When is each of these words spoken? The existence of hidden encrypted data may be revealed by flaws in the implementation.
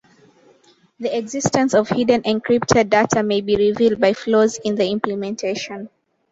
The 0.99 1.15
existence 1.15 1.75
of 1.75 1.89
hidden 1.89 2.23
encrypted 2.23 2.89
data 2.89 3.21
may 3.21 3.39
be 3.41 3.55
revealed 3.55 4.01
by 4.01 4.13
flaws 4.13 4.59
in 4.65 4.73
the 4.73 4.89
implementation. 4.89 5.89